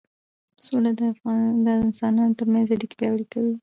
[0.65, 0.91] سوله
[1.65, 3.53] د انسانانو ترمنځ اړیکې پیاوړې کوي